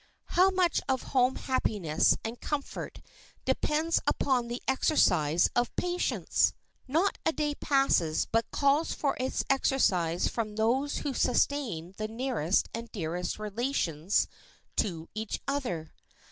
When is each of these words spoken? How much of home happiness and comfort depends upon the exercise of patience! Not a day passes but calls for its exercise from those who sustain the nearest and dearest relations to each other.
How 0.33 0.49
much 0.49 0.81
of 0.89 1.03
home 1.13 1.35
happiness 1.35 2.17
and 2.25 2.41
comfort 2.41 3.01
depends 3.45 4.01
upon 4.07 4.47
the 4.47 4.59
exercise 4.67 5.47
of 5.55 5.75
patience! 5.75 6.53
Not 6.87 7.19
a 7.23 7.31
day 7.31 7.53
passes 7.53 8.25
but 8.25 8.49
calls 8.49 8.93
for 8.95 9.15
its 9.19 9.45
exercise 9.47 10.27
from 10.27 10.55
those 10.55 10.97
who 11.05 11.13
sustain 11.13 11.93
the 11.97 12.07
nearest 12.07 12.67
and 12.73 12.91
dearest 12.91 13.37
relations 13.37 14.27
to 14.77 15.07
each 15.13 15.39
other. 15.47 15.93